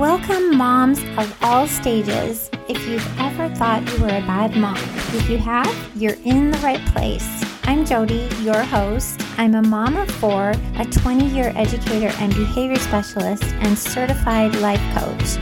Welcome, 0.00 0.56
moms 0.56 0.98
of 1.18 1.36
all 1.42 1.66
stages. 1.66 2.48
If 2.70 2.88
you've 2.88 3.20
ever 3.20 3.54
thought 3.54 3.86
you 3.92 4.00
were 4.00 4.08
a 4.08 4.22
bad 4.22 4.56
mom, 4.56 4.78
if 5.12 5.28
you 5.28 5.36
have, 5.36 5.90
you're 5.94 6.16
in 6.24 6.50
the 6.50 6.58
right 6.60 6.82
place. 6.86 7.28
I'm 7.64 7.84
Jody, 7.84 8.26
your 8.40 8.62
host. 8.62 9.20
I'm 9.36 9.54
a 9.54 9.60
mom 9.60 9.98
of 9.98 10.10
four, 10.10 10.54
a 10.78 10.86
20 10.86 11.26
year 11.26 11.52
educator 11.54 12.10
and 12.16 12.34
behavior 12.34 12.78
specialist, 12.78 13.44
and 13.44 13.78
certified 13.78 14.54
life 14.60 14.80
coach. 14.94 15.36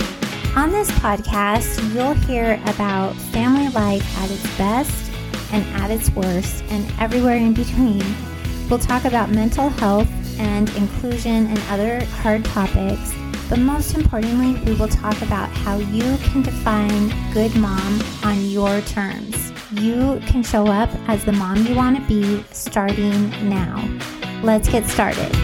On 0.57 0.73
this 0.73 0.91
podcast, 0.91 1.95
you'll 1.95 2.15
hear 2.15 2.61
about 2.67 3.15
family 3.15 3.69
life 3.69 4.19
at 4.19 4.29
its 4.29 4.59
best 4.59 5.13
and 5.53 5.65
at 5.81 5.93
its 5.93 6.11
worst, 6.11 6.65
and 6.71 6.85
everywhere 6.99 7.37
in 7.37 7.55
between. 7.55 8.03
We'll 8.69 8.81
talk 8.81 9.05
about 9.05 9.31
mental 9.31 9.69
health 9.69 10.11
and 10.41 10.69
inclusion 10.71 11.47
and 11.47 11.61
other 11.71 12.05
hard 12.07 12.45
topics. 12.45 13.15
But 13.49 13.61
most 13.61 13.95
importantly, 13.95 14.63
we 14.67 14.79
will 14.79 14.89
talk 14.89 15.23
about 15.23 15.49
how 15.49 15.79
you 15.79 16.19
can 16.19 16.43
define 16.43 17.09
good 17.33 17.57
mom 17.57 18.03
on 18.23 18.45
your 18.45 18.83
terms. 18.83 19.53
You 19.73 20.21
can 20.27 20.43
show 20.43 20.67
up 20.67 20.91
as 21.09 21.25
the 21.25 21.33
mom 21.33 21.65
you 21.65 21.75
want 21.75 21.97
to 21.97 22.03
be 22.07 22.45
starting 22.53 23.31
now. 23.49 23.83
Let's 24.43 24.69
get 24.69 24.87
started. 24.87 25.35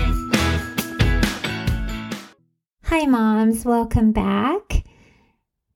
Hi, 2.84 3.06
moms. 3.06 3.64
Welcome 3.64 4.12
back. 4.12 4.84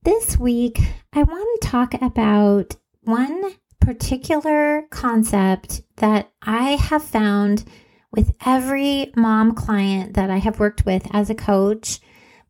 This 0.03 0.39
week, 0.39 0.81
I 1.15 1.23
want 1.23 1.63
to 1.63 1.67
talk 1.67 1.95
about 1.95 2.77
one 3.05 3.53
particular 3.81 4.83
concept 4.91 5.81
that 5.97 6.31
I 6.43 6.73
have 6.73 7.03
found 7.03 7.65
with 8.13 8.35
every 8.45 9.13
mom 9.17 9.55
client 9.55 10.13
that 10.15 10.29
I 10.29 10.37
have 10.37 10.61
worked 10.61 10.85
with 10.85 11.07
as 11.15 11.31
a 11.31 11.35
coach, 11.35 12.01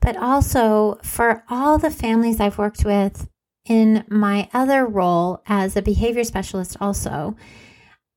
but 0.01 0.17
also 0.17 0.99
for 1.03 1.45
all 1.49 1.79
the 1.79 1.91
families 1.91 2.41
I've 2.41 2.59
worked 2.59 2.85
with 2.85 3.29
in 3.65 4.05
my 4.09 4.49
other 4.53 4.87
role 4.87 5.43
as 5.47 5.77
a 5.77 5.83
behavior 5.83 6.25
specialist, 6.25 6.77
also. 6.81 7.37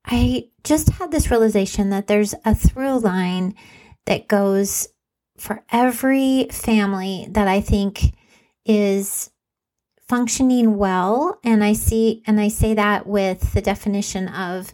I 0.05 0.49
just 0.63 0.89
had 0.89 1.11
this 1.11 1.29
realization 1.29 1.89
that 1.89 2.07
there's 2.07 2.33
a 2.45 2.55
through 2.55 2.99
line 2.99 3.55
that 4.05 4.27
goes 4.27 4.87
for 5.37 5.63
every 5.71 6.47
family 6.51 7.27
that 7.31 7.47
I 7.47 7.61
think 7.61 8.13
is 8.65 9.31
functioning 10.07 10.75
well 10.75 11.39
and 11.41 11.63
i 11.63 11.71
see 11.71 12.21
and 12.27 12.37
i 12.37 12.49
say 12.49 12.73
that 12.73 13.07
with 13.07 13.53
the 13.53 13.61
definition 13.61 14.27
of 14.27 14.73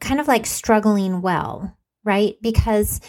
kind 0.00 0.18
of 0.18 0.26
like 0.26 0.44
struggling 0.44 1.22
well 1.22 1.76
right 2.02 2.34
because 2.42 3.00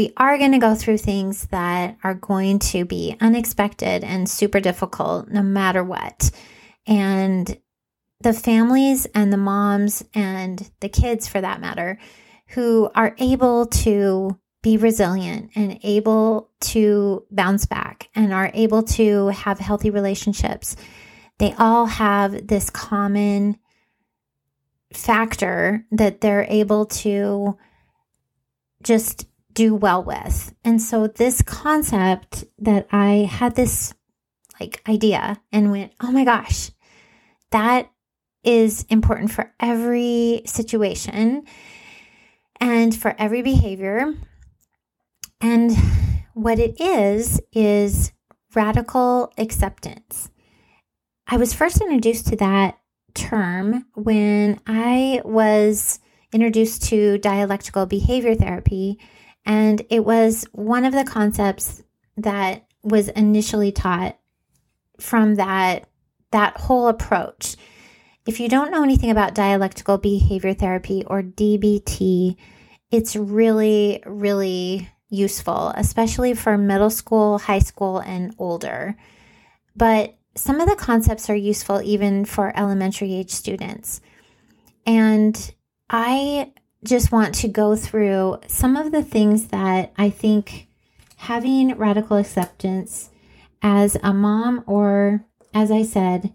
we 0.00 0.14
are 0.16 0.38
going 0.38 0.52
to 0.52 0.58
go 0.58 0.74
through 0.74 0.96
things 0.96 1.46
that 1.48 1.94
are 2.02 2.14
going 2.14 2.58
to 2.58 2.86
be 2.86 3.14
unexpected 3.20 4.02
and 4.02 4.30
super 4.30 4.58
difficult 4.58 5.28
no 5.28 5.42
matter 5.42 5.84
what. 5.84 6.30
And 6.86 7.58
the 8.22 8.32
families 8.32 9.04
and 9.14 9.30
the 9.30 9.36
moms 9.36 10.02
and 10.14 10.70
the 10.80 10.88
kids 10.88 11.28
for 11.28 11.42
that 11.42 11.60
matter 11.60 11.98
who 12.48 12.90
are 12.94 13.14
able 13.18 13.66
to 13.66 14.40
be 14.62 14.78
resilient 14.78 15.50
and 15.54 15.78
able 15.82 16.48
to 16.60 17.26
bounce 17.30 17.66
back 17.66 18.08
and 18.14 18.32
are 18.32 18.50
able 18.54 18.82
to 18.84 19.26
have 19.28 19.58
healthy 19.58 19.90
relationships, 19.90 20.76
they 21.36 21.52
all 21.58 21.84
have 21.84 22.46
this 22.46 22.70
common 22.70 23.58
factor 24.94 25.84
that 25.92 26.22
they're 26.22 26.46
able 26.48 26.86
to 26.86 27.58
just 28.82 29.26
do 29.54 29.74
well 29.74 30.02
with. 30.02 30.54
And 30.64 30.80
so, 30.80 31.06
this 31.06 31.42
concept 31.42 32.44
that 32.58 32.86
I 32.90 33.28
had 33.30 33.56
this 33.56 33.94
like 34.58 34.82
idea 34.88 35.40
and 35.52 35.70
went, 35.70 35.92
oh 36.00 36.12
my 36.12 36.24
gosh, 36.24 36.70
that 37.50 37.90
is 38.44 38.84
important 38.88 39.30
for 39.30 39.52
every 39.58 40.42
situation 40.46 41.44
and 42.60 42.94
for 42.94 43.14
every 43.18 43.42
behavior 43.42 44.14
and 45.40 45.72
what 46.34 46.58
it 46.58 46.80
is, 46.80 47.40
is 47.52 48.12
radical 48.54 49.32
acceptance. 49.38 50.30
I 51.26 51.36
was 51.36 51.54
first 51.54 51.80
introduced 51.80 52.26
to 52.28 52.36
that 52.36 52.78
term 53.14 53.86
when 53.94 54.60
I 54.66 55.22
was 55.24 56.00
introduced 56.32 56.82
to 56.84 57.18
dialectical 57.18 57.86
behavior 57.86 58.34
therapy. 58.34 58.98
And 59.44 59.82
it 59.90 60.04
was 60.04 60.44
one 60.52 60.84
of 60.84 60.92
the 60.92 61.04
concepts 61.04 61.82
that 62.16 62.66
was 62.82 63.08
initially 63.08 63.72
taught 63.72 64.18
from 64.98 65.36
that, 65.36 65.88
that 66.30 66.56
whole 66.58 66.88
approach. 66.88 67.56
If 68.26 68.38
you 68.38 68.48
don't 68.48 68.70
know 68.70 68.82
anything 68.82 69.10
about 69.10 69.34
dialectical 69.34 69.98
behavior 69.98 70.54
therapy 70.54 71.04
or 71.06 71.22
DBT, 71.22 72.36
it's 72.90 73.16
really, 73.16 74.02
really 74.06 74.88
useful, 75.08 75.72
especially 75.76 76.34
for 76.34 76.56
middle 76.56 76.90
school, 76.90 77.38
high 77.38 77.58
school, 77.58 77.98
and 77.98 78.34
older. 78.38 78.96
But 79.74 80.16
some 80.36 80.60
of 80.60 80.68
the 80.68 80.76
concepts 80.76 81.28
are 81.28 81.34
useful 81.34 81.82
even 81.82 82.24
for 82.24 82.56
elementary 82.56 83.14
age 83.14 83.30
students. 83.30 84.00
And 84.86 85.54
I 85.88 86.52
just 86.84 87.12
want 87.12 87.34
to 87.36 87.48
go 87.48 87.76
through 87.76 88.38
some 88.46 88.76
of 88.76 88.92
the 88.92 89.02
things 89.02 89.48
that 89.48 89.92
I 89.96 90.10
think 90.10 90.68
having 91.16 91.76
radical 91.76 92.16
acceptance 92.16 93.10
as 93.62 93.96
a 94.02 94.14
mom, 94.14 94.64
or 94.66 95.24
as 95.52 95.70
I 95.70 95.82
said, 95.82 96.32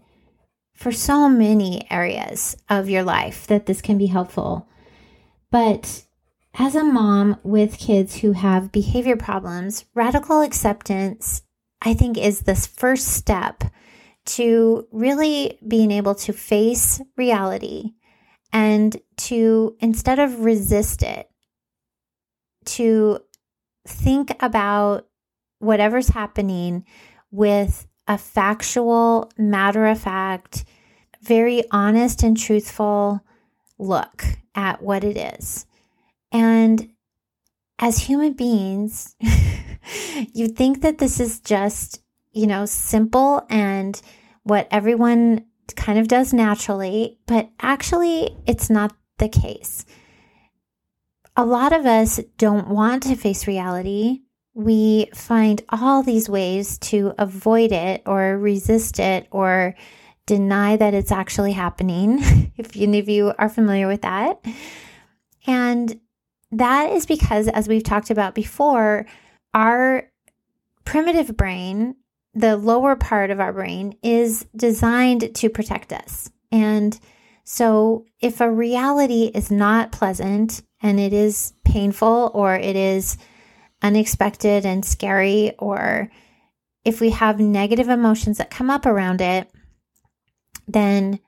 for 0.74 0.92
so 0.92 1.28
many 1.28 1.90
areas 1.90 2.56
of 2.68 2.88
your 2.88 3.02
life 3.02 3.46
that 3.48 3.66
this 3.66 3.80
can 3.80 3.98
be 3.98 4.06
helpful. 4.06 4.68
But 5.50 6.04
as 6.54 6.74
a 6.74 6.84
mom 6.84 7.38
with 7.42 7.78
kids 7.78 8.16
who 8.16 8.32
have 8.32 8.72
behavior 8.72 9.16
problems, 9.16 9.84
radical 9.94 10.42
acceptance, 10.42 11.42
I 11.82 11.94
think, 11.94 12.16
is 12.16 12.40
this 12.40 12.66
first 12.66 13.08
step 13.08 13.64
to 14.26 14.86
really 14.92 15.58
being 15.66 15.90
able 15.90 16.14
to 16.16 16.32
face 16.32 17.00
reality 17.16 17.92
and 18.56 18.96
to, 19.18 19.76
instead 19.80 20.18
of 20.18 20.40
resist 20.40 21.02
it, 21.02 21.28
to 22.64 23.18
think 23.86 24.34
about 24.40 25.06
whatever's 25.58 26.08
happening 26.08 26.86
with 27.30 27.86
a 28.08 28.16
factual, 28.16 29.30
matter 29.36 29.84
of 29.84 30.00
fact, 30.00 30.64
very 31.20 31.64
honest 31.70 32.22
and 32.22 32.34
truthful 32.34 33.20
look 33.78 34.24
at 34.54 34.80
what 34.80 35.04
it 35.04 35.18
is. 35.18 35.66
And 36.32 36.94
as 37.78 37.98
human 37.98 38.32
beings, 38.32 39.16
you 40.32 40.48
think 40.48 40.80
that 40.80 40.96
this 40.96 41.20
is 41.20 41.40
just, 41.40 42.00
you 42.32 42.46
know, 42.46 42.64
simple 42.64 43.46
and 43.50 44.00
what 44.44 44.66
everyone 44.70 45.44
kind 45.74 45.98
of 45.98 46.08
does 46.08 46.32
naturally, 46.32 47.18
but 47.26 47.50
actually, 47.60 48.36
it's 48.46 48.70
not 48.70 48.94
the 49.18 49.28
case. 49.28 49.84
A 51.36 51.44
lot 51.44 51.72
of 51.72 51.84
us 51.84 52.20
don't 52.38 52.68
want 52.68 53.02
to 53.04 53.16
face 53.16 53.46
reality. 53.46 54.20
We 54.54 55.10
find 55.14 55.62
all 55.68 56.02
these 56.02 56.28
ways 56.28 56.78
to 56.78 57.12
avoid 57.18 57.72
it 57.72 58.02
or 58.06 58.38
resist 58.38 58.98
it 58.98 59.26
or 59.30 59.74
deny 60.24 60.76
that 60.76 60.94
it's 60.94 61.12
actually 61.12 61.52
happening, 61.52 62.52
if 62.56 62.76
any 62.76 62.98
of 62.98 63.08
you 63.08 63.32
are 63.38 63.48
familiar 63.48 63.86
with 63.86 64.02
that. 64.02 64.44
And 65.46 66.00
that 66.52 66.92
is 66.92 67.06
because, 67.06 67.48
as 67.48 67.68
we've 67.68 67.82
talked 67.82 68.10
about 68.10 68.34
before, 68.34 69.06
our 69.54 70.10
primitive 70.84 71.36
brain, 71.36 71.96
the 72.36 72.56
lower 72.56 72.94
part 72.96 73.30
of 73.30 73.40
our 73.40 73.52
brain, 73.52 73.96
is 74.02 74.44
designed 74.54 75.34
to 75.34 75.48
protect 75.48 75.92
us. 75.92 76.30
And 76.52 76.98
so, 77.44 78.04
if 78.20 78.40
a 78.40 78.50
reality 78.50 79.30
is 79.34 79.50
not 79.50 79.90
pleasant 79.90 80.62
and 80.82 81.00
it 81.00 81.12
is 81.12 81.54
painful 81.64 82.30
or 82.34 82.54
it 82.54 82.76
is 82.76 83.16
unexpected 83.82 84.66
and 84.66 84.84
scary, 84.84 85.52
or 85.58 86.10
if 86.84 87.00
we 87.00 87.10
have 87.10 87.40
negative 87.40 87.88
emotions 87.88 88.38
that 88.38 88.50
come 88.50 88.68
up 88.68 88.84
around 88.84 89.22
it, 89.22 89.50
then 90.68 91.18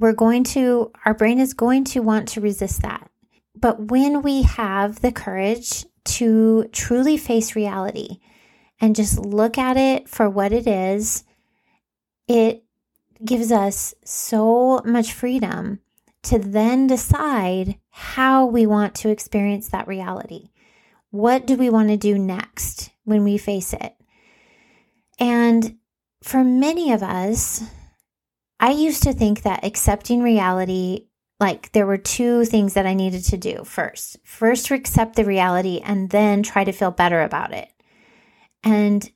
we're 0.00 0.12
going 0.12 0.42
to, 0.42 0.90
our 1.04 1.14
brain 1.14 1.38
is 1.38 1.54
going 1.54 1.84
to 1.84 2.00
want 2.00 2.28
to 2.28 2.40
resist 2.40 2.82
that. 2.82 3.08
But 3.54 3.90
when 3.90 4.22
we 4.22 4.42
have 4.42 5.00
the 5.00 5.12
courage 5.12 5.84
to 6.04 6.64
truly 6.72 7.16
face 7.16 7.54
reality 7.54 8.18
and 8.80 8.96
just 8.96 9.18
look 9.18 9.58
at 9.58 9.76
it 9.76 10.08
for 10.08 10.28
what 10.28 10.52
it 10.52 10.66
is, 10.66 11.24
it 12.26 12.64
gives 13.24 13.52
us 13.52 13.94
so 14.04 14.80
much 14.84 15.12
freedom 15.12 15.80
to 16.24 16.38
then 16.38 16.86
decide 16.86 17.78
how 17.90 18.46
we 18.46 18.66
want 18.66 18.94
to 18.94 19.10
experience 19.10 19.68
that 19.68 19.86
reality. 19.86 20.50
What 21.10 21.46
do 21.46 21.56
we 21.56 21.70
want 21.70 21.88
to 21.90 21.96
do 21.96 22.18
next 22.18 22.90
when 23.04 23.22
we 23.22 23.38
face 23.38 23.72
it? 23.72 23.94
And 25.18 25.76
for 26.22 26.42
many 26.42 26.92
of 26.92 27.02
us, 27.02 27.62
I 28.58 28.70
used 28.70 29.02
to 29.02 29.12
think 29.12 29.42
that 29.42 29.64
accepting 29.64 30.22
reality, 30.22 31.08
like 31.38 31.70
there 31.72 31.86
were 31.86 31.98
two 31.98 32.44
things 32.46 32.74
that 32.74 32.86
I 32.86 32.94
needed 32.94 33.24
to 33.26 33.36
do 33.36 33.62
first. 33.64 34.16
First, 34.24 34.70
accept 34.70 35.16
the 35.16 35.24
reality 35.24 35.80
and 35.84 36.10
then 36.10 36.42
try 36.42 36.64
to 36.64 36.72
feel 36.72 36.90
better 36.90 37.20
about 37.22 37.52
it. 37.52 37.68
And 38.64 39.08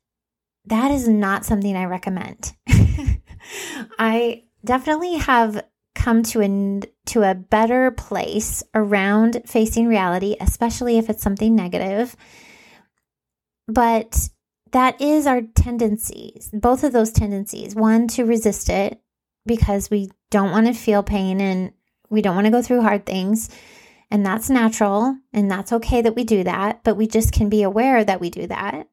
that 0.67 0.91
is 0.91 1.09
not 1.09 1.45
something 1.45 1.77
I 1.77 1.85
recommend. 1.85 2.55
I 3.99 4.45
definitely 4.65 5.17
have 5.17 5.65
come 5.95 6.23
to 6.23 6.43
a 6.43 6.81
to 7.06 7.23
a 7.23 7.35
better 7.35 7.91
place 7.91 8.62
around 8.75 9.43
facing 9.47 9.89
reality, 9.89 10.37
especially 10.41 10.99
if 10.99 11.11
it's 11.11 11.23
something 11.23 11.56
negative. 11.56 12.15
But 13.67 14.29
that 14.73 15.00
is 15.00 15.27
our 15.27 15.43
tendencies, 15.43 16.50
both 16.53 16.85
of 16.85 16.93
those 16.93 17.11
tendencies. 17.11 17.75
One 17.75 18.06
to 18.09 18.25
resist 18.25 18.69
it 18.69 19.00
because 19.47 19.91
we 19.91 20.11
don't 20.31 20.50
want 20.53 20.67
to 20.67 20.73
feel 20.75 21.03
pain 21.03 21.41
and 21.41 21.73
we 22.11 22.23
don't 22.23 22.35
want 22.35 22.47
to 22.47 22.50
go 22.50 22.62
through 22.62 22.83
hard 22.83 23.06
things. 23.06 23.49
And 24.11 24.25
that's 24.25 24.49
natural 24.49 25.17
and 25.33 25.50
that's 25.50 25.73
okay 25.73 26.00
that 26.03 26.15
we 26.15 26.25
do 26.25 26.45
that, 26.45 26.83
but 26.85 26.97
we 26.97 27.06
just 27.06 27.33
can 27.33 27.49
be 27.49 27.62
aware 27.62 28.05
that 28.05 28.21
we 28.21 28.31
do 28.31 28.47
that. 28.47 28.89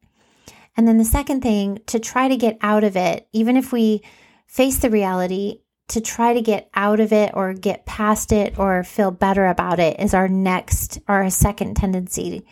And 0.78 0.88
then 0.88 0.98
the 0.98 1.06
second 1.06 1.42
thing, 1.42 1.80
to 1.88 2.00
try 2.00 2.28
to 2.28 2.36
get 2.36 2.58
out 2.62 2.84
of 2.84 2.96
it, 2.98 3.28
even 3.32 3.56
if 3.56 3.72
we 3.72 4.02
face 4.46 4.78
the 4.80 4.90
reality, 4.90 5.62
to 5.88 6.02
try 6.02 6.34
to 6.34 6.42
get 6.42 6.70
out 6.74 7.00
of 7.00 7.14
it 7.14 7.32
or 7.34 7.54
get 7.54 7.86
past 7.86 8.32
it 8.32 8.58
or 8.58 8.84
feel 8.84 9.12
better 9.12 9.48
about 9.48 9.80
it 9.80 10.00
is 10.00 10.14
our 10.14 10.28
next 10.28 11.00
or 11.08 11.22
a 11.22 11.32
second 11.32 11.76
tendency 11.76 12.46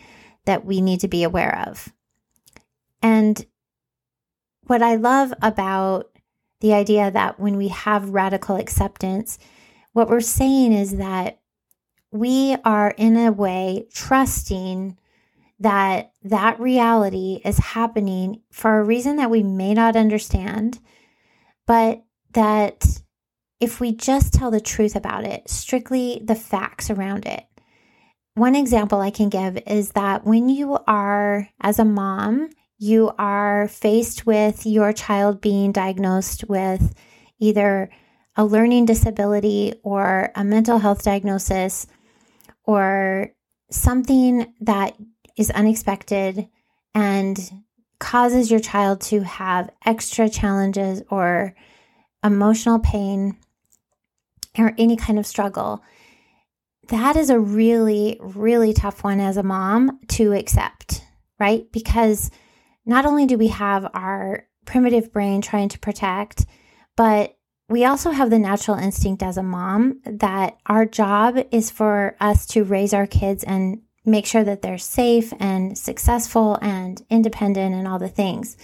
that 0.44 0.64
we 0.64 0.80
need 0.80 1.00
to 1.00 1.08
be 1.08 1.22
aware 1.22 1.66
of. 1.66 1.92
And 3.02 3.44
what 4.66 4.82
I 4.82 4.94
love 4.94 5.34
about 5.42 6.10
the 6.60 6.72
idea 6.72 7.10
that 7.10 7.38
when 7.38 7.56
we 7.56 7.68
have 7.68 8.10
radical 8.10 8.56
acceptance, 8.56 9.38
what 9.92 10.08
we're 10.08 10.20
saying 10.20 10.72
is 10.72 10.96
that 10.96 11.40
we 12.10 12.56
are 12.64 12.94
in 12.96 13.16
a 13.16 13.32
way 13.32 13.86
trusting 13.92 14.96
that 15.58 16.12
that 16.24 16.58
reality 16.58 17.40
is 17.44 17.58
happening 17.58 18.40
for 18.50 18.78
a 18.78 18.84
reason 18.84 19.16
that 19.16 19.30
we 19.30 19.42
may 19.42 19.74
not 19.74 19.94
understand, 19.94 20.80
but 21.66 22.02
that 22.32 23.02
if 23.60 23.78
we 23.78 23.92
just 23.92 24.32
tell 24.32 24.50
the 24.50 24.60
truth 24.60 24.96
about 24.96 25.24
it, 25.24 25.48
strictly 25.48 26.20
the 26.24 26.34
facts 26.34 26.90
around 26.90 27.26
it. 27.26 27.44
One 28.34 28.56
example 28.56 29.00
I 29.00 29.10
can 29.10 29.28
give 29.28 29.58
is 29.66 29.92
that 29.92 30.24
when 30.24 30.48
you 30.48 30.78
are, 30.88 31.48
as 31.60 31.78
a 31.78 31.84
mom, 31.84 32.50
you 32.78 33.12
are 33.18 33.68
faced 33.68 34.26
with 34.26 34.66
your 34.66 34.92
child 34.92 35.40
being 35.40 35.72
diagnosed 35.72 36.44
with 36.48 36.94
either 37.38 37.90
a 38.36 38.44
learning 38.44 38.86
disability 38.86 39.74
or 39.84 40.32
a 40.34 40.42
mental 40.42 40.78
health 40.78 41.04
diagnosis 41.04 41.86
or 42.64 43.30
something 43.70 44.52
that 44.60 44.96
is 45.36 45.50
unexpected 45.50 46.48
and 46.94 47.38
causes 47.98 48.50
your 48.50 48.60
child 48.60 49.00
to 49.00 49.22
have 49.22 49.70
extra 49.84 50.28
challenges 50.28 51.02
or 51.10 51.54
emotional 52.22 52.78
pain 52.78 53.36
or 54.58 54.72
any 54.78 54.96
kind 54.96 55.18
of 55.18 55.26
struggle, 55.26 55.82
that 56.88 57.16
is 57.16 57.30
a 57.30 57.38
really, 57.40 58.18
really 58.20 58.72
tough 58.72 59.02
one 59.02 59.20
as 59.20 59.36
a 59.36 59.42
mom 59.42 59.98
to 60.08 60.32
accept, 60.32 61.02
right? 61.38 61.70
Because 61.72 62.30
not 62.84 63.06
only 63.06 63.26
do 63.26 63.38
we 63.38 63.48
have 63.48 63.88
our 63.94 64.46
primitive 64.64 65.12
brain 65.12 65.40
trying 65.40 65.68
to 65.70 65.78
protect, 65.78 66.46
but 66.96 67.36
we 67.68 67.84
also 67.84 68.10
have 68.10 68.30
the 68.30 68.38
natural 68.38 68.76
instinct 68.76 69.22
as 69.22 69.38
a 69.38 69.42
mom 69.42 70.00
that 70.04 70.58
our 70.66 70.84
job 70.84 71.38
is 71.50 71.70
for 71.70 72.16
us 72.20 72.46
to 72.48 72.64
raise 72.64 72.92
our 72.92 73.06
kids 73.06 73.42
and 73.44 73.80
make 74.04 74.26
sure 74.26 74.44
that 74.44 74.62
they're 74.62 74.78
safe 74.78 75.32
and 75.40 75.76
successful 75.76 76.58
and 76.60 77.02
independent 77.10 77.74
and 77.74 77.88
all 77.88 77.98
the 77.98 78.08
things. 78.08 78.56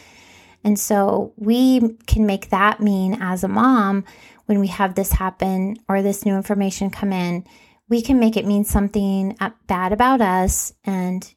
And 0.63 0.79
so 0.79 1.33
we 1.37 1.97
can 2.07 2.27
make 2.27 2.51
that 2.51 2.81
mean 2.81 3.17
as 3.21 3.43
a 3.43 3.49
mom 3.49 4.05
when 4.47 4.61
we 4.61 4.67
have 4.67 4.95
this 4.95 5.13
happen 5.13 5.77
or 5.89 6.03
this 6.03 6.27
new 6.27 6.37
information 6.37 6.91
come 6.91 7.13
in, 7.13 7.47
we 7.89 8.03
can 8.03 8.19
make 8.19 8.37
it 8.37 8.47
mean 8.47 8.65
something 8.65 9.37
uh, 9.41 9.51
bad 9.67 9.93
about 9.93 10.21
us 10.21 10.73
and 10.85 11.35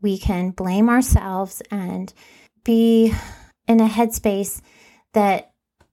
we 0.00 0.18
can 0.18 0.50
blame 0.50 0.88
ourselves 0.88 1.62
and 1.70 2.12
be 2.64 3.12
in 3.66 3.80
a 3.80 3.88
headspace 3.88 4.60
that 5.12 5.52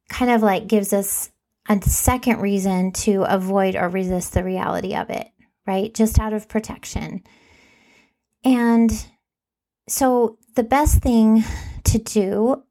kind 0.09 0.31
of 0.31 0.41
like 0.41 0.67
gives 0.67 0.93
us 0.93 1.31
a 1.69 1.81
second 1.81 2.41
reason 2.41 2.91
to 2.91 3.23
avoid 3.23 3.75
or 3.75 3.87
resist 3.89 4.33
the 4.33 4.43
reality 4.43 4.95
of 4.95 5.09
it, 5.09 5.27
right? 5.65 5.93
Just 5.93 6.19
out 6.19 6.33
of 6.33 6.49
protection. 6.49 7.23
And 8.43 8.91
so 9.87 10.37
the 10.55 10.63
best 10.63 11.01
thing 11.01 11.43
to 11.85 11.97
do 11.97 12.63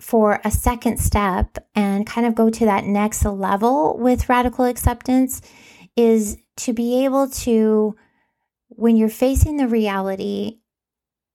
for 0.00 0.40
a 0.44 0.50
second 0.50 0.98
step 0.98 1.58
and 1.74 2.06
kind 2.06 2.26
of 2.26 2.34
go 2.34 2.50
to 2.50 2.64
that 2.64 2.84
next 2.84 3.24
level 3.24 3.96
with 3.98 4.28
radical 4.28 4.64
acceptance 4.64 5.40
is 5.96 6.38
to 6.56 6.72
be 6.72 7.04
able 7.04 7.28
to, 7.28 7.94
when 8.68 8.96
you're 8.96 9.08
facing 9.08 9.56
the 9.56 9.68
reality, 9.68 10.58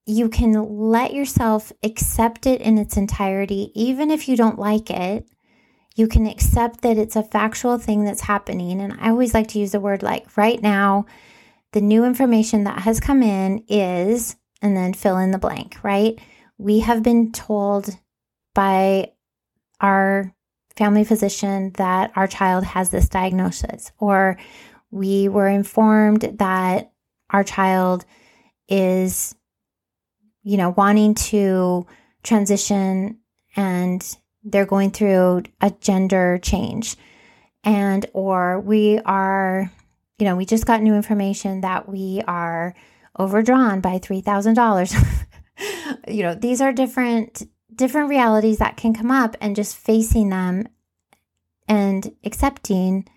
you 0.05 0.29
can 0.29 0.53
let 0.53 1.13
yourself 1.13 1.71
accept 1.83 2.45
it 2.45 2.61
in 2.61 2.77
its 2.77 2.97
entirety, 2.97 3.71
even 3.73 4.11
if 4.11 4.27
you 4.27 4.35
don't 4.35 4.59
like 4.59 4.89
it. 4.89 5.27
You 5.95 6.07
can 6.07 6.27
accept 6.27 6.81
that 6.81 6.97
it's 6.97 7.15
a 7.15 7.23
factual 7.23 7.77
thing 7.77 8.03
that's 8.03 8.21
happening. 8.21 8.81
And 8.81 8.93
I 8.99 9.09
always 9.09 9.33
like 9.33 9.47
to 9.49 9.59
use 9.59 9.71
the 9.71 9.79
word 9.79 10.03
like 10.03 10.37
right 10.37 10.61
now, 10.61 11.05
the 11.73 11.81
new 11.81 12.05
information 12.05 12.63
that 12.63 12.79
has 12.79 12.99
come 12.99 13.21
in 13.21 13.63
is, 13.67 14.35
and 14.61 14.75
then 14.75 14.93
fill 14.93 15.17
in 15.17 15.31
the 15.31 15.37
blank, 15.37 15.77
right? 15.83 16.19
We 16.57 16.79
have 16.79 17.03
been 17.03 17.31
told 17.31 17.89
by 18.55 19.11
our 19.79 20.33
family 20.75 21.03
physician 21.03 21.71
that 21.77 22.11
our 22.15 22.27
child 22.27 22.63
has 22.63 22.89
this 22.89 23.09
diagnosis, 23.09 23.91
or 23.99 24.37
we 24.89 25.27
were 25.27 25.47
informed 25.47 26.21
that 26.39 26.91
our 27.29 27.43
child 27.43 28.05
is, 28.69 29.35
you 30.43 30.57
know, 30.57 30.69
wanting 30.71 31.13
to 31.13 31.85
transition 32.23 33.19
and 33.55 34.17
they're 34.43 34.65
going 34.65 34.91
through 34.91 35.43
a 35.61 35.71
gender 35.81 36.39
change. 36.41 36.95
And, 37.63 38.05
or 38.13 38.59
we 38.61 38.99
are, 38.99 39.71
you 40.17 40.25
know, 40.25 40.35
we 40.35 40.45
just 40.45 40.65
got 40.65 40.81
new 40.81 40.95
information 40.95 41.61
that 41.61 41.87
we 41.87 42.21
are 42.27 42.73
overdrawn 43.19 43.81
by 43.81 43.99
$3,000. 43.99 45.27
you 46.07 46.23
know, 46.23 46.35
these 46.35 46.61
are 46.61 46.73
different 46.73 47.43
different 47.75 48.09
realities 48.09 48.57
that 48.57 48.75
can 48.75 48.91
come 48.91 49.11
up 49.11 49.35
and 49.39 49.55
just 49.55 49.77
facing 49.77 50.29
them 50.29 50.67
and 51.67 52.11
accepting 52.23 53.07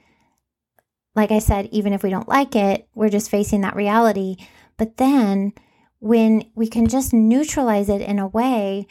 like 1.15 1.33
I 1.33 1.39
said, 1.39 1.69
even 1.73 1.93
if 1.93 2.03
we 2.03 2.11
don't 2.11 2.29
like 2.29 2.55
it, 2.55 2.89
we're 2.95 3.09
just 3.09 3.31
facing 3.31 3.63
that 3.63 3.75
reality. 3.75 4.37
But 4.77 4.97
then 4.97 5.53
when 5.99 6.51
we 6.55 6.69
can 6.69 6.87
just 6.87 7.13
neutralize 7.13 7.89
it 7.89 8.01
in 8.01 8.19
a 8.19 8.29
way 8.29 8.87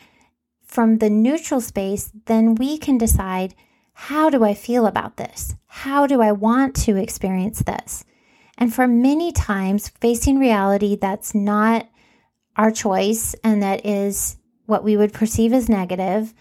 from 0.65 0.97
the 0.97 1.09
neutral 1.09 1.61
space, 1.61 2.11
then 2.25 2.55
we 2.55 2.77
can 2.77 2.97
decide 2.97 3.55
how 4.01 4.29
do 4.29 4.45
I 4.45 4.53
feel 4.53 4.87
about 4.87 5.17
this? 5.17 5.55
How 5.67 6.07
do 6.07 6.21
I 6.21 6.31
want 6.31 6.73
to 6.77 6.95
experience 6.95 7.59
this? 7.59 8.05
And 8.57 8.73
for 8.73 8.87
many 8.87 9.33
times, 9.33 9.89
facing 9.89 10.39
reality 10.39 10.95
that's 10.95 11.35
not 11.35 11.85
our 12.55 12.71
choice 12.71 13.35
and 13.43 13.61
that 13.61 13.85
is 13.85 14.37
what 14.67 14.85
we 14.85 14.95
would 14.95 15.11
perceive 15.11 15.51
as 15.51 15.67
negative, 15.67 16.33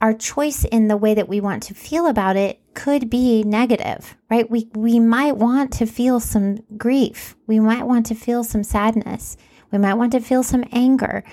our 0.00 0.14
choice 0.14 0.64
in 0.64 0.88
the 0.88 0.96
way 0.96 1.12
that 1.12 1.28
we 1.28 1.38
want 1.38 1.62
to 1.64 1.74
feel 1.74 2.06
about 2.06 2.36
it 2.36 2.58
could 2.72 3.10
be 3.10 3.42
negative, 3.42 4.16
right? 4.30 4.50
We, 4.50 4.70
we 4.74 4.98
might 4.98 5.36
want 5.36 5.74
to 5.74 5.86
feel 5.86 6.18
some 6.18 6.60
grief. 6.78 7.36
We 7.46 7.60
might 7.60 7.86
want 7.86 8.06
to 8.06 8.14
feel 8.14 8.42
some 8.42 8.64
sadness. 8.64 9.36
We 9.70 9.76
might 9.76 9.94
want 9.94 10.12
to 10.12 10.20
feel 10.20 10.42
some 10.42 10.64
anger. 10.72 11.24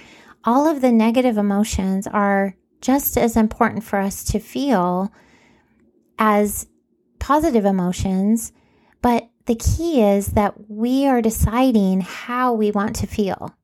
All 0.44 0.68
of 0.68 0.82
the 0.82 0.92
negative 0.92 1.38
emotions 1.38 2.06
are 2.06 2.58
just 2.82 3.18
as 3.18 3.38
important 3.38 3.86
for 3.86 3.98
us 3.98 4.26
to 4.26 4.40
feel 4.40 5.10
as 6.18 6.68
positive 7.20 7.66
emotions. 7.66 8.52
But 9.02 9.30
the 9.46 9.56
key 9.56 10.02
is 10.02 10.28
that 10.28 10.70
we 10.70 11.08
are 11.08 11.22
deciding 11.22 12.02
how 12.02 12.54
we 12.54 12.72
want 12.72 12.96
to 12.98 13.08
feel. 13.08 13.56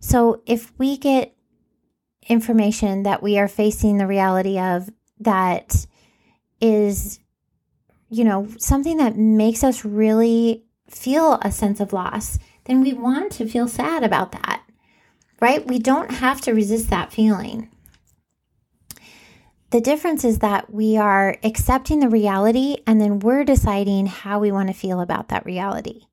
So 0.00 0.42
if 0.46 0.72
we 0.78 0.96
get 0.96 1.34
information 2.28 3.04
that 3.04 3.22
we 3.22 3.38
are 3.38 3.48
facing 3.48 3.98
the 3.98 4.06
reality 4.06 4.58
of 4.58 4.90
that 5.20 5.86
is, 6.60 7.20
you 8.08 8.24
know, 8.24 8.48
something 8.58 8.98
that 8.98 9.16
makes 9.16 9.64
us 9.64 9.84
really 9.84 10.64
feel 10.88 11.38
a 11.42 11.50
sense 11.50 11.80
of 11.80 11.92
loss, 11.92 12.38
then 12.64 12.80
we 12.80 12.92
want 12.92 13.32
to 13.32 13.48
feel 13.48 13.68
sad 13.68 14.02
about 14.02 14.32
that, 14.32 14.62
right? 15.40 15.66
We 15.66 15.78
don't 15.78 16.10
have 16.10 16.40
to 16.42 16.52
resist 16.52 16.90
that 16.90 17.12
feeling. 17.12 17.70
The 19.76 19.82
difference 19.82 20.24
is 20.24 20.38
that 20.38 20.72
we 20.72 20.96
are 20.96 21.36
accepting 21.44 22.00
the 22.00 22.08
reality 22.08 22.78
and 22.86 22.98
then 22.98 23.18
we're 23.18 23.44
deciding 23.44 24.06
how 24.06 24.38
we 24.38 24.50
want 24.50 24.68
to 24.68 24.74
feel 24.74 25.02
about 25.02 25.28
that 25.28 25.44
reality. 25.44 26.04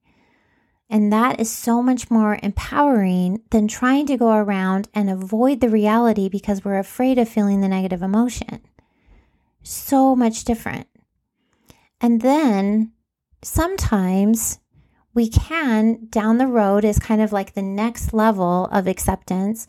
And 0.89 1.13
that 1.13 1.39
is 1.39 1.50
so 1.50 1.82
much 1.82 2.12
more 2.12 2.38
empowering 2.43 3.41
than 3.51 3.70
trying 3.70 4.05
to 4.08 4.17
go 4.17 4.34
around 4.34 4.89
and 4.93 5.10
avoid 5.10 5.62
the 5.62 5.70
reality 5.70 6.27
because 6.27 6.65
we're 6.65 6.77
afraid 6.77 7.17
of 7.17 7.29
feeling 7.29 7.62
the 7.62 7.70
negative 7.70 8.01
emotion. 8.01 8.60
So 9.62 10.13
much 10.13 10.43
different. 10.43 10.88
And 12.01 12.20
then 12.20 12.91
sometimes 13.43 14.60
we 15.13 15.29
can, 15.29 16.08
down 16.10 16.38
the 16.38 16.48
road, 16.48 16.84
is 16.84 17.00
kind 17.00 17.22
of 17.22 17.32
like 17.32 17.53
the 17.53 17.62
next 17.62 18.13
level 18.13 18.65
of 18.74 18.88
acceptance. 18.88 19.67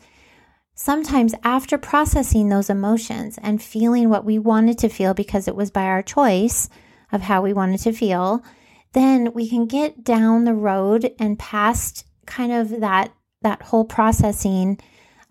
Sometimes, 0.77 1.33
after 1.41 1.77
processing 1.77 2.49
those 2.49 2.69
emotions 2.69 3.39
and 3.41 3.63
feeling 3.63 4.09
what 4.09 4.25
we 4.25 4.37
wanted 4.37 4.77
to 4.79 4.89
feel 4.89 5.13
because 5.13 5.47
it 5.47 5.55
was 5.55 5.71
by 5.71 5.83
our 5.83 6.03
choice 6.03 6.69
of 7.13 7.21
how 7.21 7.41
we 7.41 7.53
wanted 7.53 7.79
to 7.79 7.93
feel, 7.93 8.43
then 8.91 9.31
we 9.33 9.47
can 9.47 9.67
get 9.67 10.03
down 10.03 10.43
the 10.43 10.53
road 10.53 11.13
and 11.17 11.39
past 11.39 12.05
kind 12.25 12.51
of 12.51 12.81
that 12.81 13.13
that 13.41 13.61
whole 13.61 13.85
processing 13.85 14.77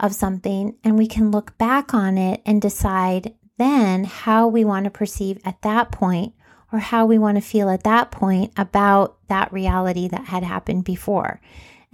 of 0.00 0.14
something 0.14 0.76
and 0.84 0.96
we 0.96 1.06
can 1.06 1.30
look 1.30 1.56
back 1.58 1.92
on 1.92 2.16
it 2.16 2.40
and 2.46 2.62
decide 2.62 3.34
then 3.58 4.04
how 4.04 4.46
we 4.46 4.64
want 4.64 4.84
to 4.84 4.90
perceive 4.90 5.38
at 5.44 5.60
that 5.62 5.90
point 5.90 6.32
or 6.72 6.78
how 6.78 7.04
we 7.06 7.18
want 7.18 7.36
to 7.36 7.40
feel 7.40 7.68
at 7.68 7.84
that 7.84 8.10
point 8.10 8.52
about 8.56 9.18
that 9.28 9.52
reality 9.52 10.08
that 10.08 10.24
had 10.24 10.42
happened 10.42 10.84
before. 10.84 11.40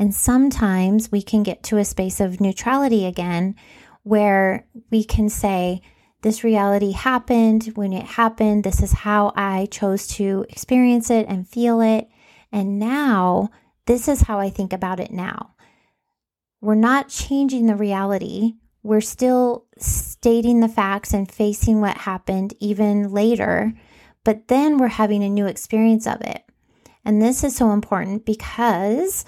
And 0.00 0.12
sometimes 0.14 1.12
we 1.12 1.23
can 1.23 1.45
get 1.45 1.62
to 1.64 1.78
a 1.78 1.85
space 1.85 2.19
of 2.19 2.40
neutrality 2.40 3.07
again 3.07 3.54
where 4.02 4.66
we 4.90 5.04
can 5.04 5.28
say, 5.28 5.83
This 6.23 6.42
reality 6.42 6.90
happened 6.90 7.73
when 7.76 7.92
it 7.92 8.04
happened. 8.07 8.64
This 8.64 8.83
is 8.83 8.92
how 8.92 9.33
I 9.37 9.69
chose 9.71 10.09
to 10.16 10.45
experience 10.49 11.11
it 11.11 11.26
and 11.28 11.47
feel 11.47 11.80
it. 11.80 12.09
And 12.50 12.80
now, 12.80 13.50
this 13.87 14.09
is 14.09 14.23
how 14.23 14.40
I 14.40 14.50
think 14.50 14.73
about 14.73 14.99
it 14.99 15.12
now. 15.12 15.54
We're 16.61 16.75
not 16.75 17.09
changing 17.09 17.66
the 17.66 17.76
reality. 17.76 18.54
We're 18.83 19.00
still 19.00 19.66
stating 19.78 20.59
the 20.59 20.69
facts 20.69 21.12
and 21.12 21.30
facing 21.30 21.80
what 21.80 21.99
happened 21.99 22.54
even 22.59 23.12
later 23.12 23.75
but 24.25 24.49
then 24.49 24.78
we're 24.78 24.88
having 24.88 25.23
a 25.23 25.28
new 25.28 25.47
experience 25.47 26.07
of 26.07 26.21
it. 26.21 26.45
And 27.04 27.21
this 27.21 27.42
is 27.42 27.57
so 27.57 27.73
important 27.73 28.26
because, 28.26 29.25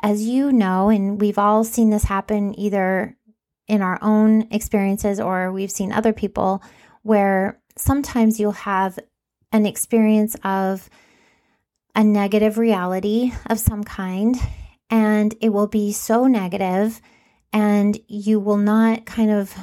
as 0.00 0.24
you 0.24 0.52
know, 0.52 0.88
and 0.88 1.20
we've 1.20 1.38
all 1.38 1.64
seen 1.64 1.90
this 1.90 2.04
happen 2.04 2.58
either 2.58 3.16
in 3.66 3.82
our 3.82 3.98
own 4.02 4.46
experiences 4.50 5.18
or 5.18 5.50
we've 5.50 5.70
seen 5.70 5.92
other 5.92 6.12
people, 6.12 6.62
where 7.02 7.60
sometimes 7.76 8.38
you'll 8.38 8.52
have 8.52 8.98
an 9.52 9.66
experience 9.66 10.36
of 10.44 10.88
a 11.94 12.04
negative 12.04 12.58
reality 12.58 13.32
of 13.46 13.58
some 13.58 13.82
kind, 13.82 14.36
and 14.90 15.34
it 15.40 15.48
will 15.48 15.66
be 15.66 15.92
so 15.92 16.26
negative, 16.26 17.00
and 17.52 17.98
you 18.06 18.38
will 18.38 18.56
not 18.58 19.06
kind 19.06 19.30
of 19.30 19.54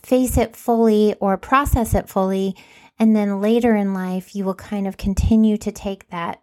face 0.00 0.36
it 0.36 0.56
fully 0.56 1.14
or 1.20 1.36
process 1.36 1.94
it 1.94 2.08
fully 2.08 2.56
and 3.02 3.16
then 3.16 3.40
later 3.40 3.74
in 3.74 3.94
life, 3.94 4.34
you 4.34 4.44
will 4.44 4.54
kind 4.54 4.86
of 4.86 4.96
continue 4.96 5.56
to 5.56 5.72
take 5.72 6.08
that 6.10 6.40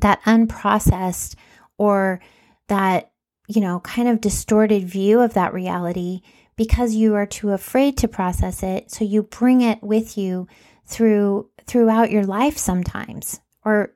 that 0.00 0.22
unprocessed 0.22 1.34
or 1.82 2.20
that 2.68 3.10
you 3.48 3.60
know 3.60 3.80
kind 3.80 4.06
of 4.06 4.20
distorted 4.20 4.84
view 4.84 5.20
of 5.20 5.34
that 5.34 5.52
reality 5.52 6.20
because 6.54 6.94
you 6.94 7.16
are 7.16 7.26
too 7.26 7.50
afraid 7.50 7.98
to 7.98 8.06
process 8.06 8.62
it. 8.62 8.88
So 8.92 9.04
you 9.04 9.24
bring 9.24 9.62
it 9.62 9.82
with 9.82 10.16
you 10.16 10.46
through 10.86 11.50
throughout 11.66 12.12
your 12.12 12.24
life 12.24 12.56
sometimes. 12.56 13.40
Or 13.64 13.92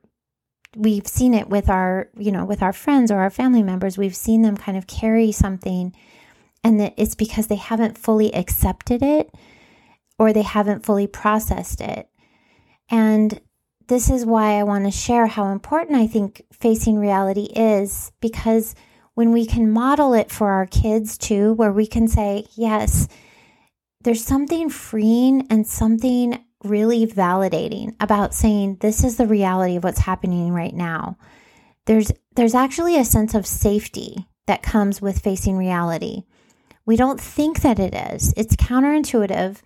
we've 0.74 1.06
seen 1.06 1.32
it 1.32 1.48
with 1.48 1.70
our 1.70 2.10
you 2.18 2.32
know 2.32 2.44
with 2.44 2.60
our 2.60 2.72
friends 2.72 3.12
or 3.12 3.20
our 3.20 3.30
family 3.30 3.62
members. 3.62 3.96
We've 3.96 4.16
seen 4.16 4.42
them 4.42 4.56
kind 4.56 4.76
of 4.76 4.88
carry 4.88 5.30
something 5.30 5.94
and 6.64 6.80
that 6.80 6.94
it's 6.96 7.14
because 7.14 7.46
they 7.46 7.54
haven't 7.70 7.96
fully 7.96 8.34
accepted 8.34 9.00
it 9.00 9.32
or 10.18 10.32
they 10.32 10.42
haven't 10.42 10.84
fully 10.84 11.06
processed 11.06 11.80
it. 11.80 12.08
And 12.90 13.40
this 13.88 14.10
is 14.10 14.26
why 14.26 14.58
I 14.58 14.64
want 14.64 14.84
to 14.84 14.90
share 14.90 15.26
how 15.26 15.52
important 15.52 15.98
I 15.98 16.06
think 16.06 16.42
facing 16.52 16.98
reality 16.98 17.48
is 17.54 18.12
because 18.20 18.74
when 19.14 19.32
we 19.32 19.46
can 19.46 19.70
model 19.70 20.12
it 20.12 20.30
for 20.30 20.50
our 20.50 20.66
kids 20.66 21.16
too, 21.16 21.54
where 21.54 21.72
we 21.72 21.86
can 21.86 22.08
say, 22.08 22.46
yes, 22.54 23.08
there's 24.02 24.24
something 24.24 24.68
freeing 24.70 25.46
and 25.50 25.66
something 25.66 26.44
really 26.62 27.06
validating 27.06 27.94
about 28.00 28.34
saying 28.34 28.76
this 28.80 29.04
is 29.04 29.16
the 29.16 29.26
reality 29.26 29.76
of 29.76 29.84
what's 29.84 30.00
happening 30.00 30.52
right 30.52 30.74
now. 30.74 31.16
There's 31.86 32.12
there's 32.34 32.54
actually 32.54 32.98
a 32.98 33.04
sense 33.04 33.34
of 33.34 33.46
safety 33.46 34.26
that 34.46 34.62
comes 34.62 35.00
with 35.00 35.20
facing 35.20 35.56
reality. 35.56 36.24
We 36.84 36.96
don't 36.96 37.20
think 37.20 37.62
that 37.62 37.78
it 37.78 37.94
is. 37.94 38.32
It's 38.36 38.56
counterintuitive 38.56 39.60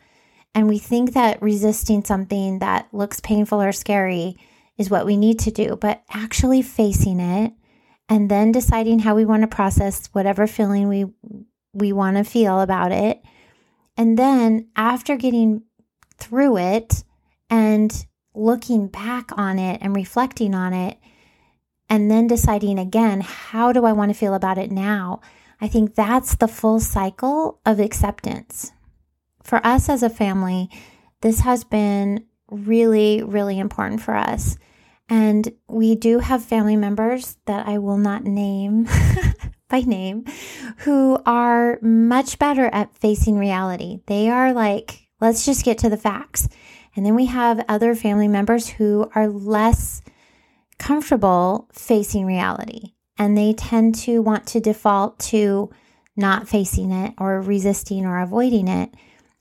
and 0.55 0.69
we 0.69 0.79
think 0.79 1.13
that 1.13 1.41
resisting 1.41 2.05
something 2.05 2.59
that 2.59 2.89
looks 2.93 3.21
painful 3.21 3.63
or 3.63 3.73
scary 3.73 4.37
is 4.77 4.91
what 4.91 5.07
we 5.07 5.17
need 5.17 5.39
to 5.41 5.51
do, 5.51 5.77
but 5.77 6.03
actually 6.11 6.63
facing 6.63 7.21
it 7.21 7.53
and 8.09 8.31
then 8.31 8.51
deciding 8.51 8.99
how 9.01 9.15
we 9.15 9.25
want 9.25 9.43
to 9.43 9.47
process 9.47 10.09
whatever 10.13 10.47
feeling 10.47 10.89
we 10.89 11.07
we 11.73 11.93
want 11.93 12.17
to 12.17 12.25
feel 12.25 12.61
about 12.61 12.91
it. 12.91 13.23
And 13.97 14.19
then 14.19 14.69
after 14.75 15.17
getting 15.17 15.63
through 16.17 16.57
it 16.59 17.05
and 17.49 18.07
looking 18.35 18.89
back 18.89 19.31
on 19.39 19.59
it 19.59 19.81
and 19.81 19.95
reflecting 19.95 20.55
on 20.55 20.73
it 20.73 20.99
and 21.89 22.11
then 22.11 22.27
deciding 22.27 22.79
again, 22.79 23.21
how 23.21 23.73
do 23.73 23.85
I 23.85 23.93
want 23.93 24.11
to 24.11 24.19
feel 24.19 24.35
about 24.35 24.59
it 24.59 24.73
now? 24.73 25.21
I 25.61 25.69
think 25.69 25.95
that's 25.95 26.35
the 26.35 26.49
full 26.49 26.81
cycle 26.81 27.61
of 27.65 27.79
acceptance 27.79 28.73
for 29.43 29.65
us 29.67 29.89
as 29.89 30.03
a 30.03 30.11
family, 30.11 30.69
this 31.21 31.41
has 31.41 31.65
been 31.65 32.25
really, 32.51 33.23
really 33.23 33.59
important 33.59 34.01
for 34.03 34.15
us. 34.15 34.57
And 35.09 35.53
we 35.69 35.95
do 35.95 36.21
have 36.21 36.45
family 36.45 36.77
members 36.77 37.37
that 37.47 37.67
I 37.67 37.79
will 37.79 37.99
not 37.99 38.25
name 38.25 38.89
by 39.69 39.81
name 39.81 40.25
who 40.79 41.21
are 41.27 41.79
much 41.83 42.39
better 42.39 42.67
at 42.67 42.95
facing 42.97 43.39
reality. 43.39 44.01
They 44.07 44.29
are 44.29 44.53
like, 44.53 45.09
let's 45.21 45.45
just 45.45 45.65
get 45.65 45.79
to 45.79 45.89
the 45.89 45.97
facts. 45.97 46.49
And 46.95 47.05
then 47.05 47.15
we 47.15 47.27
have 47.27 47.65
other 47.69 47.95
family 47.95 48.29
members 48.29 48.69
who 48.69 49.11
are 49.15 49.29
less 49.29 50.03
comfortable 50.79 51.69
facing 51.73 52.25
reality 52.25 52.93
and 53.19 53.37
they 53.37 53.53
tend 53.53 53.95
to 53.95 54.23
want 54.23 54.47
to 54.47 54.61
default 54.61 55.19
to 55.19 55.71
not 56.17 56.49
facing 56.49 56.91
it 56.91 57.15
or 57.19 57.41
resisting 57.41 58.07
or 58.07 58.19
avoiding 58.19 58.67
it. 58.67 58.95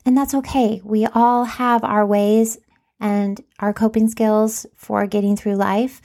And 0.04 0.16
that's 0.16 0.34
okay. 0.34 0.80
We 0.84 1.06
all 1.06 1.44
have 1.44 1.84
our 1.84 2.06
ways 2.06 2.58
and 2.98 3.40
our 3.58 3.72
coping 3.72 4.08
skills 4.08 4.66
for 4.76 5.06
getting 5.06 5.36
through 5.36 5.56
life. 5.56 6.00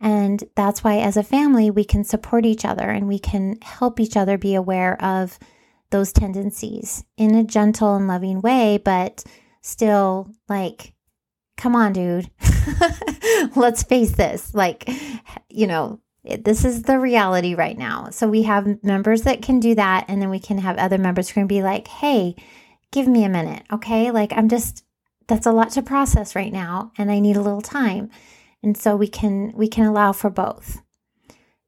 And 0.00 0.42
that's 0.56 0.82
why, 0.82 0.98
as 0.98 1.16
a 1.16 1.22
family, 1.22 1.70
we 1.70 1.84
can 1.84 2.04
support 2.04 2.46
each 2.46 2.64
other 2.64 2.88
and 2.88 3.06
we 3.06 3.18
can 3.18 3.58
help 3.60 4.00
each 4.00 4.16
other 4.16 4.38
be 4.38 4.54
aware 4.54 5.00
of 5.02 5.38
those 5.90 6.12
tendencies 6.12 7.04
in 7.16 7.34
a 7.34 7.44
gentle 7.44 7.96
and 7.96 8.08
loving 8.08 8.40
way, 8.40 8.80
but 8.82 9.24
still 9.60 10.30
like, 10.48 10.94
come 11.56 11.76
on, 11.76 11.92
dude, 11.92 12.30
let's 13.56 13.82
face 13.82 14.12
this. 14.12 14.54
Like, 14.54 14.88
you 15.48 15.66
know, 15.66 16.00
this 16.24 16.64
is 16.64 16.82
the 16.82 16.98
reality 16.98 17.54
right 17.54 17.76
now. 17.76 18.08
So 18.10 18.28
we 18.28 18.42
have 18.42 18.82
members 18.82 19.22
that 19.22 19.42
can 19.42 19.60
do 19.60 19.74
that. 19.74 20.06
And 20.08 20.22
then 20.22 20.30
we 20.30 20.38
can 20.38 20.58
have 20.58 20.78
other 20.78 20.98
members 20.98 21.28
who 21.28 21.34
can 21.34 21.46
be 21.46 21.62
like, 21.62 21.88
hey, 21.88 22.36
give 22.92 23.06
me 23.06 23.24
a 23.24 23.28
minute, 23.28 23.64
okay? 23.72 24.10
Like 24.10 24.32
I'm 24.32 24.48
just 24.48 24.84
that's 25.26 25.46
a 25.46 25.52
lot 25.52 25.70
to 25.70 25.82
process 25.82 26.34
right 26.34 26.52
now 26.52 26.92
and 26.98 27.10
I 27.10 27.20
need 27.20 27.36
a 27.36 27.42
little 27.42 27.62
time. 27.62 28.10
And 28.62 28.76
so 28.76 28.96
we 28.96 29.08
can 29.08 29.52
we 29.54 29.68
can 29.68 29.86
allow 29.86 30.12
for 30.12 30.30
both. 30.30 30.82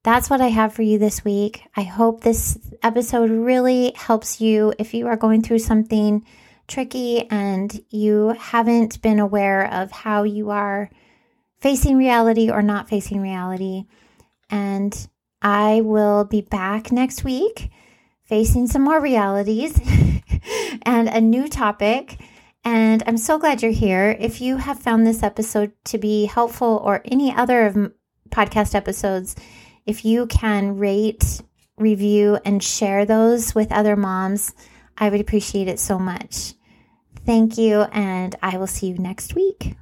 That's 0.04 0.28
what 0.28 0.40
I 0.40 0.48
have 0.48 0.74
for 0.74 0.82
you 0.82 0.98
this 0.98 1.24
week. 1.24 1.62
I 1.76 1.82
hope 1.82 2.20
this 2.20 2.58
episode 2.82 3.30
really 3.30 3.92
helps 3.94 4.40
you 4.40 4.74
if 4.78 4.94
you 4.94 5.06
are 5.06 5.16
going 5.16 5.42
through 5.42 5.60
something 5.60 6.26
tricky 6.66 7.30
and 7.30 7.84
you 7.90 8.34
haven't 8.38 9.00
been 9.00 9.20
aware 9.20 9.72
of 9.72 9.92
how 9.92 10.24
you 10.24 10.50
are 10.50 10.90
facing 11.60 11.96
reality 11.96 12.50
or 12.50 12.62
not 12.62 12.88
facing 12.88 13.20
reality. 13.20 13.84
And 14.50 15.08
I 15.40 15.82
will 15.82 16.24
be 16.24 16.40
back 16.40 16.90
next 16.90 17.22
week 17.22 17.70
facing 18.24 18.66
some 18.66 18.82
more 18.82 19.00
realities 19.00 19.78
and 20.82 21.08
a 21.08 21.20
new 21.20 21.48
topic. 21.48 22.20
And 22.64 23.02
I'm 23.06 23.16
so 23.16 23.38
glad 23.38 23.62
you're 23.62 23.72
here. 23.72 24.16
If 24.18 24.40
you 24.40 24.56
have 24.56 24.78
found 24.78 25.06
this 25.06 25.22
episode 25.22 25.72
to 25.86 25.98
be 25.98 26.26
helpful 26.26 26.80
or 26.84 27.02
any 27.04 27.34
other 27.34 27.66
of 27.66 27.92
podcast 28.30 28.74
episodes, 28.74 29.34
if 29.84 30.04
you 30.04 30.26
can 30.26 30.78
rate, 30.78 31.42
review, 31.76 32.38
and 32.44 32.62
share 32.62 33.04
those 33.04 33.54
with 33.54 33.72
other 33.72 33.96
moms, 33.96 34.54
I 34.96 35.10
would 35.10 35.20
appreciate 35.20 35.68
it 35.68 35.80
so 35.80 35.98
much. 35.98 36.54
Thank 37.24 37.58
you, 37.58 37.82
and 37.92 38.34
I 38.42 38.56
will 38.56 38.66
see 38.66 38.88
you 38.88 38.98
next 38.98 39.34
week. 39.34 39.74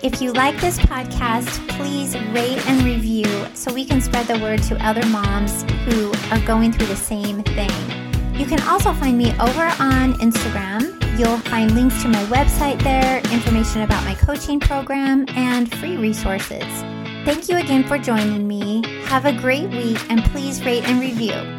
If 0.00 0.22
you 0.22 0.32
like 0.32 0.60
this 0.60 0.78
podcast, 0.78 1.68
please 1.70 2.14
rate 2.30 2.64
and 2.68 2.84
review 2.84 3.26
so 3.54 3.74
we 3.74 3.84
can 3.84 4.00
spread 4.00 4.28
the 4.28 4.38
word 4.38 4.62
to 4.64 4.86
other 4.86 5.04
moms 5.06 5.64
who 5.86 6.12
are 6.30 6.40
going 6.46 6.72
through 6.72 6.86
the 6.86 6.94
same 6.94 7.42
thing. 7.42 7.70
You 8.34 8.46
can 8.46 8.62
also 8.62 8.92
find 8.92 9.18
me 9.18 9.32
over 9.40 9.64
on 9.80 10.14
Instagram. 10.20 10.94
You'll 11.18 11.38
find 11.38 11.74
links 11.74 12.00
to 12.02 12.08
my 12.08 12.22
website 12.26 12.80
there, 12.84 13.18
information 13.32 13.82
about 13.82 14.04
my 14.04 14.14
coaching 14.14 14.60
program, 14.60 15.26
and 15.30 15.68
free 15.78 15.96
resources. 15.96 16.62
Thank 17.24 17.48
you 17.48 17.56
again 17.56 17.82
for 17.82 17.98
joining 17.98 18.46
me. 18.46 18.84
Have 19.06 19.24
a 19.24 19.32
great 19.32 19.68
week 19.70 19.98
and 20.10 20.22
please 20.26 20.64
rate 20.64 20.88
and 20.88 21.00
review. 21.00 21.57